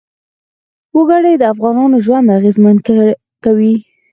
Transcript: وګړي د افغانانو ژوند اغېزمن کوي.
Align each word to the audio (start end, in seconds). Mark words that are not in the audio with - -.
وګړي 0.95 1.33
د 1.37 1.43
افغانانو 1.53 1.97
ژوند 2.05 2.33
اغېزمن 2.37 2.77
کوي. 3.45 3.75